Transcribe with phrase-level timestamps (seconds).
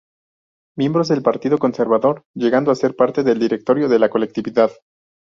[0.79, 4.71] Miembro del Partido Conservador, llegando a ser parte del directorio de la colectividad.